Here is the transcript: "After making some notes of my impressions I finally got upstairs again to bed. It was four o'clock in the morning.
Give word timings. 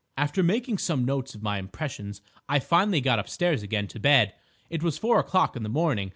"After 0.17 0.41
making 0.41 0.79
some 0.79 1.05
notes 1.05 1.35
of 1.35 1.43
my 1.43 1.59
impressions 1.59 2.21
I 2.49 2.57
finally 2.57 3.01
got 3.01 3.19
upstairs 3.19 3.61
again 3.61 3.85
to 3.89 3.99
bed. 3.99 4.33
It 4.67 4.81
was 4.81 4.97
four 4.97 5.19
o'clock 5.19 5.55
in 5.55 5.61
the 5.61 5.69
morning. 5.69 6.09